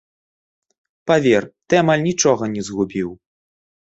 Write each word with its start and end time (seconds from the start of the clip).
Павер, 1.11 1.43
ты 1.67 1.73
амаль 1.81 2.05
нічога 2.09 2.43
не 2.55 2.63
згубіў! 2.71 3.13